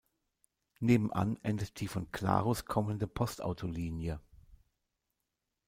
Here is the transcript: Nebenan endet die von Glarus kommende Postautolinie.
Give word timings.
Nebenan 0.79 1.37
endet 1.43 1.79
die 1.79 1.87
von 1.87 2.11
Glarus 2.11 2.65
kommende 2.65 3.05
Postautolinie. 3.05 4.19